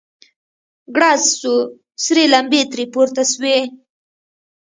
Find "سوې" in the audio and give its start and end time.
3.31-3.57